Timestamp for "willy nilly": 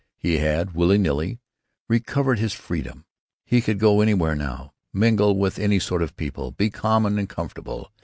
0.73-1.39